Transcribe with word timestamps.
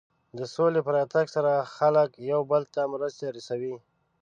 د 0.37 0.39
سولې 0.55 0.79
په 0.83 0.91
راتګ 0.97 1.25
سره 1.35 1.51
خلک 1.75 2.09
یو 2.31 2.41
بل 2.51 2.63
ته 2.73 2.81
مرستې 2.93 3.27
رسوي. 3.37 3.75